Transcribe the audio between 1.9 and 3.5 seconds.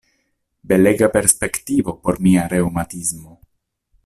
por mia reŭmatismo!